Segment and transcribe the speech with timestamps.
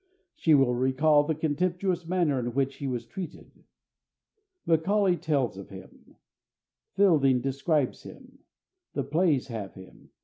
[0.33, 3.63] She will recall the contemptuous manner in which he was treated.
[4.65, 6.15] Macaulay tells of him.
[6.95, 8.39] Fielding describes him.
[8.93, 10.09] The plays have him.